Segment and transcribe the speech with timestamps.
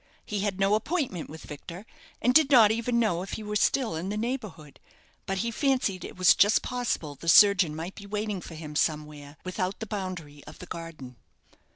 [0.25, 1.85] He had no appointment with Victor,
[2.23, 4.79] and did not even know if he were still in the neighbourhood;
[5.27, 9.37] but he fancied it was just possible the surgeon might be waiting for him somewhere
[9.45, 11.17] without the boundary of the garden.